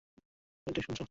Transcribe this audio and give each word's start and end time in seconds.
তুমি 0.67 0.73
ঠিক 0.75 0.83
শুনেছো। 0.85 0.99